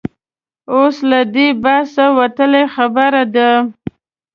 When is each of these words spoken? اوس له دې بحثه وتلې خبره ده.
اوس 0.73 0.97
له 1.09 1.19
دې 1.33 1.47
بحثه 1.63 2.05
وتلې 2.19 2.63
خبره 2.75 3.23
ده. 3.35 3.49